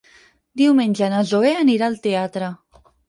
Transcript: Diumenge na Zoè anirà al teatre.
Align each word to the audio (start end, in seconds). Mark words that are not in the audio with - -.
Diumenge 0.61 1.09
na 1.15 1.19
Zoè 1.33 1.51
anirà 1.59 1.91
al 1.91 1.99
teatre. 2.07 2.49